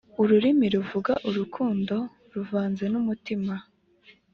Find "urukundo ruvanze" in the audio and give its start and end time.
1.29-2.83